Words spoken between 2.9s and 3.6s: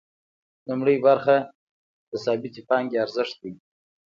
ارزښت دی